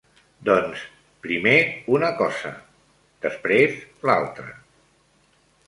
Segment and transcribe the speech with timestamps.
[0.47, 0.85] Doncs,
[1.25, 1.53] primer
[1.97, 2.55] una cosa,
[3.29, 4.51] després l'altra